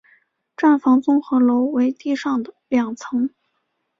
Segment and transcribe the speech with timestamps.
[0.57, 3.29] 站房综合楼为地上两层。